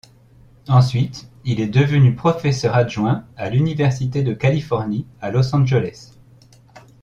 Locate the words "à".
3.37-3.51, 5.21-5.29